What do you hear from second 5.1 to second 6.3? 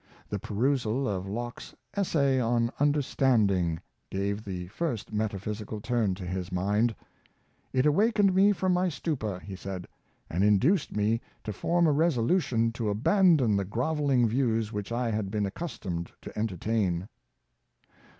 metaphysical turn to